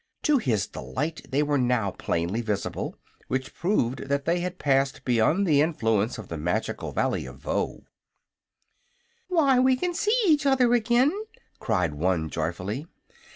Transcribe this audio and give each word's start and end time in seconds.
To 0.23 0.39
his 0.39 0.65
delight 0.65 1.21
they 1.29 1.43
were 1.43 1.59
now 1.59 1.91
plainly 1.91 2.41
visible, 2.41 2.95
which 3.27 3.53
proved 3.53 4.09
that 4.09 4.25
they 4.25 4.39
had 4.39 4.57
passed 4.57 5.05
beyond 5.05 5.45
the 5.45 5.61
influence 5.61 6.17
of 6.17 6.27
the 6.27 6.39
magical 6.39 6.91
Valley 6.91 7.27
of 7.27 7.35
Voe. 7.37 7.83
"Why, 9.27 9.59
we 9.59 9.75
can 9.75 9.93
see 9.93 10.19
each 10.25 10.47
other 10.47 10.73
again!" 10.73 11.11
cried 11.59 11.93
one, 11.93 12.31
joyfully. 12.31 12.87